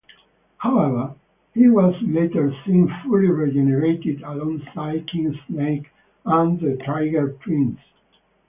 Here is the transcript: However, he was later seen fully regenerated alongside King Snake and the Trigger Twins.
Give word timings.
However, 0.57 1.13
he 1.53 1.69
was 1.69 1.93
later 2.01 2.51
seen 2.65 2.91
fully 3.03 3.27
regenerated 3.27 4.23
alongside 4.23 5.07
King 5.07 5.39
Snake 5.45 5.89
and 6.25 6.59
the 6.59 6.77
Trigger 6.83 7.33
Twins. 7.43 7.77